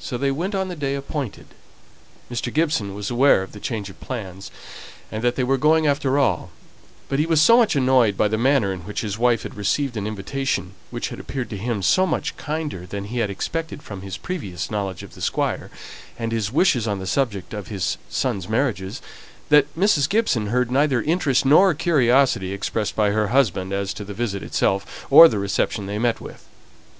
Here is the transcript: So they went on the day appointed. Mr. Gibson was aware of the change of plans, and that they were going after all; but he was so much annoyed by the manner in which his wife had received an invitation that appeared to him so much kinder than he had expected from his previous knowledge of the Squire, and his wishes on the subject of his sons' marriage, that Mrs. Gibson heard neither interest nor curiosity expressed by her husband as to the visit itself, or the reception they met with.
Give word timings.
So 0.00 0.18
they 0.18 0.32
went 0.32 0.56
on 0.56 0.66
the 0.66 0.74
day 0.74 0.96
appointed. 0.96 1.46
Mr. 2.28 2.52
Gibson 2.52 2.92
was 2.92 3.08
aware 3.08 3.40
of 3.44 3.52
the 3.52 3.60
change 3.60 3.88
of 3.88 4.00
plans, 4.00 4.50
and 5.12 5.22
that 5.22 5.36
they 5.36 5.44
were 5.44 5.56
going 5.56 5.86
after 5.86 6.18
all; 6.18 6.50
but 7.08 7.20
he 7.20 7.26
was 7.26 7.40
so 7.40 7.56
much 7.56 7.76
annoyed 7.76 8.16
by 8.16 8.26
the 8.26 8.36
manner 8.36 8.72
in 8.72 8.80
which 8.80 9.02
his 9.02 9.16
wife 9.16 9.44
had 9.44 9.54
received 9.54 9.96
an 9.96 10.08
invitation 10.08 10.72
that 10.92 11.12
appeared 11.20 11.50
to 11.50 11.56
him 11.56 11.82
so 11.82 12.04
much 12.04 12.36
kinder 12.36 12.84
than 12.84 13.04
he 13.04 13.18
had 13.18 13.30
expected 13.30 13.80
from 13.80 14.02
his 14.02 14.16
previous 14.16 14.72
knowledge 14.72 15.04
of 15.04 15.14
the 15.14 15.22
Squire, 15.22 15.70
and 16.18 16.32
his 16.32 16.50
wishes 16.50 16.88
on 16.88 16.98
the 16.98 17.06
subject 17.06 17.54
of 17.54 17.68
his 17.68 17.96
sons' 18.08 18.48
marriage, 18.48 18.82
that 19.50 19.72
Mrs. 19.78 20.08
Gibson 20.08 20.48
heard 20.48 20.68
neither 20.72 21.00
interest 21.00 21.46
nor 21.46 21.74
curiosity 21.74 22.52
expressed 22.52 22.96
by 22.96 23.10
her 23.10 23.28
husband 23.28 23.72
as 23.72 23.94
to 23.94 24.02
the 24.04 24.14
visit 24.14 24.42
itself, 24.42 25.06
or 25.10 25.28
the 25.28 25.38
reception 25.38 25.86
they 25.86 26.00
met 26.00 26.20
with. 26.20 26.44